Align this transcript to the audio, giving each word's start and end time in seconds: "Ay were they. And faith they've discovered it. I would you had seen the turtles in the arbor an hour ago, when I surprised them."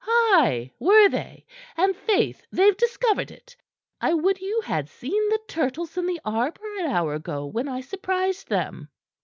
"Ay 0.03 0.71
were 0.79 1.09
they. 1.09 1.45
And 1.77 1.95
faith 1.95 2.41
they've 2.51 2.75
discovered 2.75 3.29
it. 3.29 3.55
I 3.99 4.15
would 4.15 4.41
you 4.41 4.59
had 4.61 4.89
seen 4.89 5.29
the 5.29 5.39
turtles 5.47 5.95
in 5.95 6.07
the 6.07 6.19
arbor 6.25 6.75
an 6.79 6.87
hour 6.89 7.13
ago, 7.13 7.45
when 7.45 7.67
I 7.67 7.81
surprised 7.81 8.47
them." 8.49 8.89